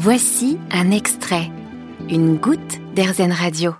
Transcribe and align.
Voici 0.00 0.60
un 0.70 0.92
extrait, 0.92 1.50
une 2.08 2.36
goutte 2.36 2.78
d'Airzen 2.94 3.32
Radio. 3.32 3.74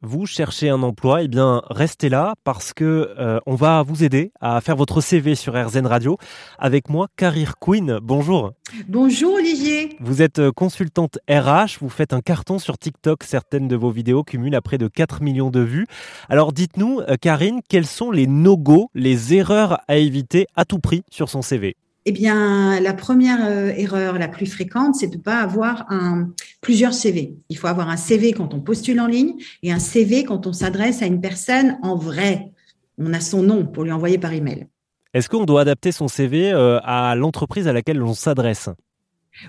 Vous 0.00 0.24
cherchez 0.24 0.70
un 0.70 0.82
emploi, 0.82 1.24
eh 1.24 1.28
bien 1.28 1.60
restez 1.68 2.08
là 2.08 2.32
parce 2.42 2.72
que 2.72 3.14
euh, 3.18 3.38
on 3.44 3.54
va 3.54 3.82
vous 3.82 4.02
aider 4.02 4.32
à 4.40 4.62
faire 4.62 4.76
votre 4.76 5.02
CV 5.02 5.34
sur 5.34 5.52
RZN 5.62 5.84
Radio. 5.84 6.16
Avec 6.58 6.88
moi, 6.88 7.08
Karir 7.16 7.56
Queen. 7.60 7.98
Bonjour. 8.02 8.52
Bonjour 8.88 9.34
Olivier. 9.34 9.98
Vous 10.00 10.22
êtes 10.22 10.38
euh, 10.38 10.52
consultante 10.52 11.18
RH, 11.28 11.76
vous 11.82 11.90
faites 11.90 12.14
un 12.14 12.22
carton 12.22 12.58
sur 12.58 12.78
TikTok. 12.78 13.22
Certaines 13.22 13.68
de 13.68 13.76
vos 13.76 13.90
vidéos 13.90 14.24
cumulent 14.24 14.56
à 14.56 14.62
près 14.62 14.78
de 14.78 14.88
4 14.88 15.20
millions 15.20 15.50
de 15.50 15.60
vues. 15.60 15.86
Alors 16.30 16.54
dites-nous, 16.54 17.00
euh, 17.00 17.16
Karine, 17.20 17.60
quels 17.68 17.84
sont 17.84 18.10
les 18.10 18.26
no-go, 18.26 18.88
les 18.94 19.34
erreurs 19.34 19.80
à 19.86 19.98
éviter 19.98 20.46
à 20.56 20.64
tout 20.64 20.78
prix 20.78 21.02
sur 21.10 21.28
son 21.28 21.42
CV 21.42 21.76
eh 22.08 22.12
bien, 22.12 22.80
la 22.80 22.94
première 22.94 23.44
euh, 23.44 23.68
erreur 23.76 24.18
la 24.18 24.28
plus 24.28 24.46
fréquente, 24.46 24.94
c'est 24.94 25.08
de 25.08 25.18
ne 25.18 25.20
pas 25.20 25.40
avoir 25.40 25.84
un, 25.90 26.30
plusieurs 26.62 26.94
CV. 26.94 27.36
Il 27.50 27.58
faut 27.58 27.66
avoir 27.66 27.90
un 27.90 27.98
CV 27.98 28.32
quand 28.32 28.54
on 28.54 28.60
postule 28.60 28.98
en 28.98 29.06
ligne 29.06 29.34
et 29.62 29.72
un 29.72 29.78
CV 29.78 30.24
quand 30.24 30.46
on 30.46 30.54
s'adresse 30.54 31.02
à 31.02 31.06
une 31.06 31.20
personne 31.20 31.76
en 31.82 31.96
vrai. 31.96 32.50
On 32.96 33.12
a 33.12 33.20
son 33.20 33.42
nom 33.42 33.66
pour 33.66 33.84
lui 33.84 33.92
envoyer 33.92 34.16
par 34.16 34.32
email. 34.32 34.68
Est-ce 35.12 35.28
qu'on 35.28 35.44
doit 35.44 35.60
adapter 35.60 35.92
son 35.92 36.08
CV 36.08 36.50
euh, 36.50 36.78
à 36.82 37.14
l'entreprise 37.14 37.68
à 37.68 37.74
laquelle 37.74 37.98
l'on 37.98 38.14
s'adresse? 38.14 38.70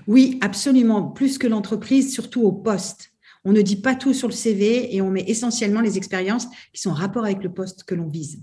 Oui, 0.06 0.38
absolument. 0.42 1.04
Plus 1.04 1.38
que 1.38 1.46
l'entreprise, 1.46 2.12
surtout 2.12 2.42
au 2.42 2.52
poste. 2.52 3.12
On 3.46 3.52
ne 3.52 3.62
dit 3.62 3.76
pas 3.76 3.94
tout 3.94 4.12
sur 4.12 4.28
le 4.28 4.34
CV 4.34 4.94
et 4.94 5.00
on 5.00 5.08
met 5.08 5.24
essentiellement 5.26 5.80
les 5.80 5.96
expériences 5.96 6.46
qui 6.74 6.82
sont 6.82 6.90
en 6.90 6.94
rapport 6.94 7.24
avec 7.24 7.42
le 7.42 7.50
poste 7.50 7.84
que 7.84 7.94
l'on 7.94 8.08
vise. 8.08 8.42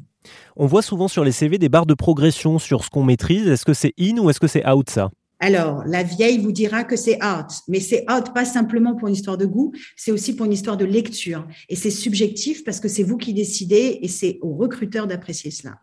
On 0.55 0.65
voit 0.65 0.81
souvent 0.81 1.07
sur 1.07 1.23
les 1.23 1.31
CV 1.31 1.57
des 1.57 1.69
barres 1.69 1.85
de 1.85 1.93
progression 1.93 2.59
sur 2.59 2.83
ce 2.83 2.89
qu'on 2.89 3.03
maîtrise. 3.03 3.47
Est-ce 3.47 3.65
que 3.65 3.73
c'est 3.73 3.93
in 3.99 4.17
ou 4.17 4.29
est-ce 4.29 4.39
que 4.39 4.47
c'est 4.47 4.67
out 4.67 4.89
ça? 4.89 5.09
Alors, 5.39 5.83
la 5.85 6.01
vieille 6.01 6.39
vous 6.39 6.51
dira 6.51 6.83
que 6.83 6.95
c'est 6.95 7.23
out, 7.23 7.51
mais 7.67 7.79
c'est 7.79 8.05
out 8.11 8.33
pas 8.33 8.43
simplement 8.43 8.95
pour 8.95 9.07
une 9.07 9.13
histoire 9.13 9.37
de 9.37 9.45
goût, 9.45 9.71
c'est 9.95 10.11
aussi 10.11 10.35
pour 10.35 10.47
une 10.47 10.53
histoire 10.53 10.77
de 10.77 10.85
lecture. 10.85 11.45
Et 11.69 11.75
c'est 11.75 11.91
subjectif 11.91 12.63
parce 12.63 12.79
que 12.79 12.87
c'est 12.87 13.03
vous 13.03 13.17
qui 13.17 13.35
décidez 13.35 13.99
et 14.01 14.07
c'est 14.07 14.39
au 14.41 14.55
recruteur 14.55 15.05
d'apprécier 15.05 15.51
cela. 15.51 15.75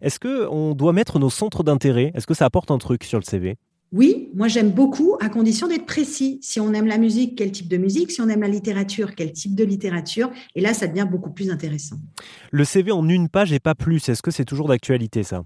Est-ce 0.00 0.20
qu'on 0.20 0.74
doit 0.74 0.92
mettre 0.92 1.18
nos 1.18 1.30
centres 1.30 1.64
d'intérêt? 1.64 2.12
Est-ce 2.14 2.26
que 2.26 2.34
ça 2.34 2.44
apporte 2.44 2.70
un 2.70 2.78
truc 2.78 3.02
sur 3.02 3.18
le 3.18 3.24
CV 3.24 3.56
oui, 3.92 4.28
moi 4.34 4.46
j'aime 4.46 4.70
beaucoup, 4.70 5.16
à 5.20 5.28
condition 5.28 5.66
d'être 5.66 5.86
précis. 5.86 6.38
Si 6.42 6.60
on 6.60 6.72
aime 6.72 6.86
la 6.86 6.98
musique, 6.98 7.36
quel 7.36 7.50
type 7.50 7.68
de 7.68 7.76
musique? 7.76 8.12
Si 8.12 8.20
on 8.20 8.28
aime 8.28 8.42
la 8.42 8.48
littérature, 8.48 9.14
quel 9.16 9.32
type 9.32 9.56
de 9.56 9.64
littérature? 9.64 10.30
Et 10.54 10.60
là, 10.60 10.74
ça 10.74 10.86
devient 10.86 11.06
beaucoup 11.10 11.30
plus 11.30 11.50
intéressant. 11.50 11.96
Le 12.52 12.64
CV 12.64 12.92
en 12.92 13.08
une 13.08 13.28
page 13.28 13.52
et 13.52 13.58
pas 13.58 13.74
plus, 13.74 14.08
est-ce 14.08 14.22
que 14.22 14.30
c'est 14.30 14.44
toujours 14.44 14.68
d'actualité 14.68 15.24
ça? 15.24 15.44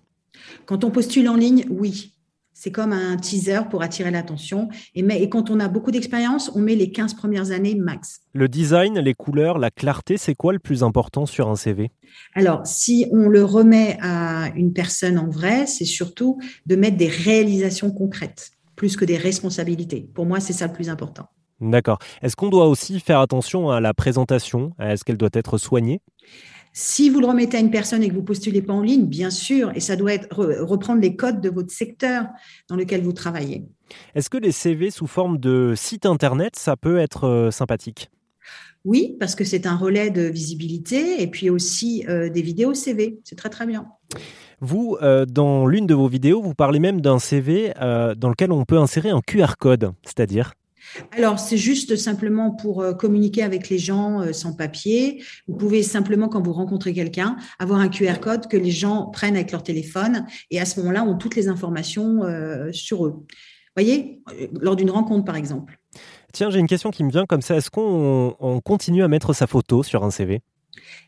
Quand 0.67 0.85
on 0.85 0.91
postule 0.91 1.29
en 1.29 1.37
ligne, 1.37 1.65
oui. 1.71 2.13
C'est 2.55 2.71
comme 2.71 2.93
un 2.93 3.17
teaser 3.17 3.63
pour 3.69 3.83
attirer 3.83 4.13
l'attention. 4.13 4.69
Et, 4.95 5.01
et 5.01 5.29
quand 5.29 5.51
on 5.51 5.59
a 5.59 5.69
beaucoup 5.69 5.91
d'expérience, 5.91 6.51
on 6.55 6.61
met 6.61 6.77
les 6.77 6.91
15 6.91 7.15
premières 7.15 7.51
années 7.51 7.75
max. 7.75 8.21
Le 8.33 8.49
design, 8.49 8.99
les 9.01 9.15
couleurs, 9.15 9.59
la 9.59 9.71
clarté, 9.71 10.17
c'est 10.17 10.35
quoi 10.35 10.53
le 10.53 10.61
plus 10.61 10.85
important 10.85 11.27
sur 11.27 11.49
un 11.49 11.57
CV 11.57 11.91
Alors, 12.35 12.65
si 12.65 13.07
on 13.11 13.29
le 13.29 13.45
remet 13.45 13.99
à 14.01 14.51
une 14.55 14.73
personne 14.73 15.19
en 15.19 15.29
vrai, 15.29 15.67
c'est 15.67 15.85
surtout 15.85 16.39
de 16.67 16.77
mettre 16.77 16.97
des 16.97 17.09
réalisations 17.09 17.91
concrètes, 17.91 18.53
plus 18.77 18.97
que 18.97 19.05
des 19.05 19.17
responsabilités. 19.17 20.09
Pour 20.15 20.25
moi, 20.25 20.39
c'est 20.39 20.53
ça 20.53 20.69
le 20.69 20.73
plus 20.73 20.89
important. 20.89 21.29
D'accord. 21.61 21.99
Est-ce 22.23 22.37
qu'on 22.37 22.51
doit 22.51 22.69
aussi 22.69 23.01
faire 23.01 23.21
attention 23.21 23.71
à 23.71 23.81
la 23.81 23.95
présentation? 23.95 24.73
Est-ce 24.79 25.05
qu'elle 25.05 25.17
doit 25.17 25.31
être 25.33 25.59
soignée? 25.59 26.01
Si 26.77 27.09
vous 27.09 27.21
le 27.21 27.27
remettez 27.27 27.57
à 27.57 27.61
une 27.61 27.71
personne 27.71 28.03
et 28.03 28.09
que 28.09 28.15
vous 28.15 28.25
postulez 28.25 28.61
pas 28.61 28.73
en 28.73 28.83
ligne, 28.83 29.07
bien 29.07 29.31
sûr, 29.31 29.71
et 29.77 29.81
ça 29.81 29.95
doit 29.95 30.13
être 30.13 30.45
reprendre 30.63 31.01
les 31.01 31.15
codes 31.15 31.41
de 31.41 31.49
votre 31.49 31.71
secteur 31.71 32.27
dans 32.69 32.75
lequel 32.75 33.01
vous 33.01 33.13
travaillez. 33.13 33.65
Est-ce 34.17 34.29
que 34.29 34.39
les 34.39 34.51
CV 34.51 34.91
sous 34.91 35.07
forme 35.07 35.39
de 35.39 35.75
site 35.77 36.05
internet, 36.05 36.57
ça 36.57 36.77
peut 36.77 36.99
être 36.99 37.29
euh, 37.29 37.51
sympathique? 37.53 38.11
Oui, 38.85 39.17
parce 39.21 39.37
que 39.37 39.45
c'est 39.45 39.67
un 39.67 39.77
relais 39.77 40.11
de 40.11 40.23
visibilité 40.23 41.23
et 41.23 41.29
puis 41.29 41.49
aussi 41.49 42.05
euh, 42.09 42.29
des 42.29 42.43
vidéos 42.43 42.75
CV. 42.75 43.21
C'est 43.23 43.37
très 43.37 43.51
très 43.51 43.67
bien. 43.67 43.87
Vous, 44.61 44.99
euh, 45.01 45.27
dans 45.27 45.67
l'une 45.67 45.87
de 45.87 45.95
vos 45.95 46.09
vidéos, 46.09 46.43
vous 46.43 46.55
parlez 46.55 46.81
même 46.81 47.01
d'un 47.01 47.21
CV 47.21 47.73
dans 47.79 48.29
lequel 48.29 48.51
on 48.51 48.65
peut 48.65 48.79
insérer 48.79 49.11
un 49.11 49.21
QR 49.21 49.55
code, 49.61 49.93
c'est-à-dire? 50.03 50.55
Alors, 51.13 51.39
c'est 51.39 51.57
juste 51.57 51.97
simplement 51.97 52.51
pour 52.51 52.83
euh, 52.83 52.93
communiquer 52.93 53.43
avec 53.43 53.69
les 53.69 53.79
gens 53.79 54.21
euh, 54.21 54.33
sans 54.33 54.55
papier. 54.55 55.23
Vous 55.49 55.57
pouvez 55.57 55.83
simplement, 55.83 56.29
quand 56.29 56.43
vous 56.43 56.53
rencontrez 56.53 56.93
quelqu'un, 56.93 57.37
avoir 57.59 57.81
un 57.81 57.89
QR 57.89 58.21
code 58.21 58.49
que 58.49 58.57
les 58.57 58.71
gens 58.71 59.07
prennent 59.07 59.37
avec 59.37 59.53
leur 59.53 59.63
téléphone 59.63 60.27
et 60.51 60.61
à 60.61 60.65
ce 60.65 60.81
moment-là, 60.81 61.05
ont 61.05 61.17
toutes 61.17 61.37
les 61.37 61.49
informations 61.49 62.25
euh, 62.25 62.73
sur 62.73 63.07
eux. 63.07 63.25
Vous 63.77 63.83
voyez, 63.83 64.23
lors 64.61 64.77
d'une 64.77 64.91
rencontre, 64.91 65.25
par 65.25 65.37
exemple. 65.37 65.79
Tiens, 66.33 66.51
j'ai 66.51 66.61
une 66.61 66.69
question 66.69 66.91
qui 66.91 67.03
me 67.03 67.11
vient 67.11 67.27
comme 67.27 67.43
ça. 67.43 67.57
Est-ce 67.57 67.71
qu'on 67.71 68.61
continue 68.65 69.03
à 69.03 69.09
mettre 69.09 69.33
sa 69.33 69.47
photo 69.47 69.83
sur 69.83 70.05
un 70.05 70.11
CV 70.11 70.43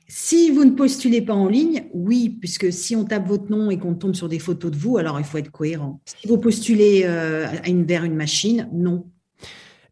si 0.06 0.52
vous 0.52 0.64
ne 0.64 0.70
postulez 0.70 1.20
pas 1.20 1.34
en 1.34 1.48
ligne, 1.48 1.86
oui, 1.92 2.38
puisque 2.40 2.72
si 2.72 2.94
on 2.94 3.04
tape 3.04 3.26
votre 3.26 3.50
nom 3.50 3.68
et 3.72 3.78
qu'on 3.78 3.94
tombe 3.94 4.14
sur 4.14 4.28
des 4.28 4.38
photos 4.38 4.70
de 4.70 4.76
vous, 4.76 4.96
alors 4.96 5.18
il 5.18 5.24
faut 5.24 5.38
être 5.38 5.50
cohérent. 5.50 6.00
Si 6.04 6.28
vous 6.28 6.38
postulez 6.38 7.02
vers 7.02 8.04
une 8.04 8.14
machine, 8.14 8.68
non. 8.72 9.06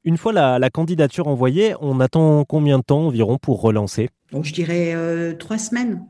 Une 0.04 0.18
fois 0.18 0.32
la, 0.32 0.70
candidature 0.70 1.28
envoyée, 1.28 1.74
on 1.80 1.98
attend 1.98 2.44
combien 2.44 2.78
de 2.78 2.84
temps 2.84 3.06
environ 3.06 3.38
pour 3.38 3.62
relancer? 3.62 4.10
Je 4.42 4.52
dirais 4.52 4.94
euh, 4.94 5.34
trois 5.34 5.58
semaines. 5.58 6.04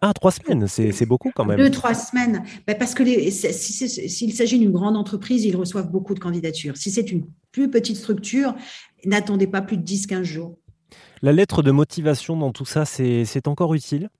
Ah, 0.00 0.12
trois 0.12 0.32
semaines, 0.32 0.66
c'est 0.66 1.06
beaucoup 1.06 1.30
quand 1.34 1.44
même. 1.44 1.56
Deux, 1.56 1.70
trois 1.70 1.94
semaines. 1.94 2.42
Ben, 2.66 2.76
parce 2.76 2.94
que 2.94 3.04
s'il 3.30 4.32
s'agit 4.32 4.58
d'une 4.58 4.72
grande 4.72 4.96
entreprise, 4.96 5.44
ils 5.44 5.56
reçoivent 5.56 5.90
beaucoup 5.90 6.14
de 6.14 6.18
candidatures. 6.18 6.76
Si 6.76 6.90
c'est 6.90 7.10
une 7.10 7.24
plus 7.52 7.70
petite 7.70 7.96
structure, 7.96 8.54
n'attendez 9.04 9.46
pas 9.46 9.62
plus 9.62 9.78
de 9.78 9.84
10-15 9.84 10.22
jours. 10.24 10.58
La 11.22 11.32
lettre 11.32 11.62
de 11.62 11.70
motivation 11.70 12.36
dans 12.36 12.52
tout 12.52 12.66
ça, 12.66 12.84
c'est 12.84 13.48
encore 13.48 13.74
utile? 13.74 14.10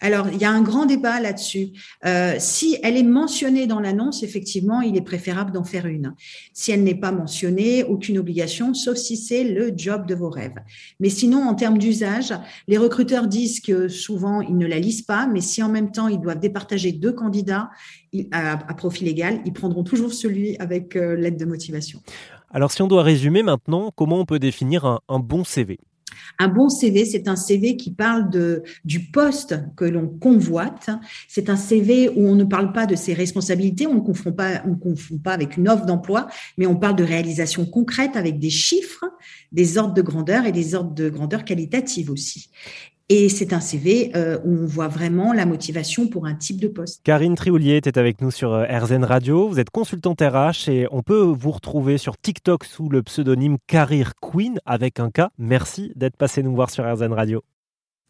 Alors, 0.00 0.28
il 0.32 0.40
y 0.40 0.44
a 0.44 0.50
un 0.50 0.62
grand 0.62 0.86
débat 0.86 1.20
là-dessus. 1.20 1.70
Euh, 2.04 2.34
si 2.38 2.76
elle 2.82 2.96
est 2.96 3.02
mentionnée 3.02 3.66
dans 3.66 3.80
l'annonce, 3.80 4.22
effectivement, 4.22 4.80
il 4.80 4.96
est 4.96 5.02
préférable 5.02 5.52
d'en 5.52 5.64
faire 5.64 5.86
une. 5.86 6.14
Si 6.52 6.72
elle 6.72 6.82
n'est 6.82 6.94
pas 6.94 7.12
mentionnée, 7.12 7.84
aucune 7.84 8.18
obligation, 8.18 8.74
sauf 8.74 8.96
si 8.96 9.16
c'est 9.16 9.44
le 9.44 9.72
job 9.76 10.06
de 10.06 10.14
vos 10.14 10.30
rêves. 10.30 10.56
Mais 11.00 11.08
sinon, 11.08 11.44
en 11.44 11.54
termes 11.54 11.78
d'usage, 11.78 12.34
les 12.68 12.78
recruteurs 12.78 13.26
disent 13.26 13.60
que 13.60 13.88
souvent, 13.88 14.40
ils 14.40 14.56
ne 14.56 14.66
la 14.66 14.78
lisent 14.78 15.02
pas, 15.02 15.26
mais 15.26 15.40
si 15.40 15.62
en 15.62 15.68
même 15.68 15.92
temps, 15.92 16.08
ils 16.08 16.20
doivent 16.20 16.40
départager 16.40 16.92
deux 16.92 17.12
candidats 17.12 17.70
à, 18.30 18.56
profil 18.74 19.08
égal, 19.08 19.40
ils 19.46 19.52
prendront 19.52 19.84
toujours 19.84 20.12
celui 20.12 20.56
avec 20.58 20.96
euh, 20.96 21.14
l'aide 21.16 21.38
de 21.38 21.44
motivation. 21.44 22.00
Alors, 22.50 22.70
si 22.70 22.82
on 22.82 22.88
doit 22.88 23.02
résumer 23.02 23.42
maintenant, 23.42 23.90
comment 23.94 24.18
on 24.18 24.26
peut 24.26 24.38
définir 24.38 25.00
un 25.08 25.18
bon 25.18 25.44
CV 25.44 25.78
un 26.38 26.48
bon 26.48 26.68
CV, 26.68 27.04
c'est 27.04 27.28
un 27.28 27.36
CV 27.36 27.76
qui 27.76 27.92
parle 27.92 28.30
de, 28.30 28.62
du 28.84 29.00
poste 29.00 29.56
que 29.76 29.84
l'on 29.84 30.06
convoite. 30.08 30.90
C'est 31.28 31.50
un 31.50 31.56
CV 31.56 32.08
où 32.08 32.26
on 32.26 32.34
ne 32.34 32.44
parle 32.44 32.72
pas 32.72 32.86
de 32.86 32.94
ses 32.94 33.14
responsabilités, 33.14 33.86
on 33.86 33.94
ne 33.94 34.00
confond 34.00 34.32
pas, 34.32 34.62
on 34.66 34.74
confond 34.74 35.18
pas 35.18 35.32
avec 35.32 35.56
une 35.56 35.68
offre 35.68 35.86
d'emploi, 35.86 36.28
mais 36.58 36.66
on 36.66 36.76
parle 36.76 36.96
de 36.96 37.04
réalisation 37.04 37.66
concrète 37.66 38.16
avec 38.16 38.38
des 38.38 38.50
chiffres, 38.50 39.04
des 39.52 39.78
ordres 39.78 39.94
de 39.94 40.02
grandeur 40.02 40.46
et 40.46 40.52
des 40.52 40.74
ordres 40.74 40.94
de 40.94 41.08
grandeur 41.08 41.44
qualitative 41.44 42.10
aussi. 42.10 42.50
Et 43.08 43.28
c'est 43.28 43.52
un 43.52 43.60
CV 43.60 44.12
euh, 44.14 44.38
où 44.44 44.62
on 44.62 44.66
voit 44.66 44.88
vraiment 44.88 45.32
la 45.32 45.46
motivation 45.46 46.06
pour 46.06 46.26
un 46.26 46.34
type 46.34 46.60
de 46.60 46.68
poste. 46.68 47.02
Karine 47.04 47.34
Trioulier 47.34 47.76
était 47.76 47.98
avec 47.98 48.20
nous 48.20 48.30
sur 48.30 48.52
euh, 48.52 48.64
RZN 48.64 49.04
Radio. 49.04 49.48
Vous 49.48 49.60
êtes 49.60 49.70
consultante 49.70 50.20
RH 50.20 50.68
et 50.68 50.86
on 50.90 51.02
peut 51.02 51.20
vous 51.20 51.50
retrouver 51.50 51.98
sur 51.98 52.16
TikTok 52.16 52.64
sous 52.64 52.88
le 52.88 53.02
pseudonyme 53.02 53.58
Career 53.66 54.12
Queen 54.20 54.58
avec 54.64 55.00
un 55.00 55.10
K. 55.10 55.22
Merci 55.38 55.92
d'être 55.96 56.16
passé 56.16 56.42
nous 56.42 56.54
voir 56.54 56.70
sur 56.70 56.84
RZN 56.84 57.12
Radio. 57.12 57.42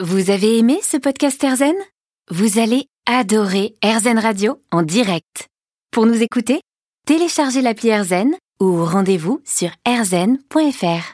Vous 0.00 0.30
avez 0.30 0.58
aimé 0.58 0.78
ce 0.82 0.96
podcast 0.96 1.42
RZN 1.42 1.76
Vous 2.30 2.58
allez 2.58 2.86
adorer 3.06 3.74
RZN 3.84 4.18
Radio 4.18 4.60
en 4.70 4.82
direct. 4.82 5.48
Pour 5.90 6.06
nous 6.06 6.22
écouter, 6.22 6.60
téléchargez 7.06 7.60
l'appli 7.60 7.94
RZN 7.94 8.30
ou 8.60 8.84
rendez-vous 8.84 9.40
sur 9.44 9.70
rzn.fr. 9.86 11.04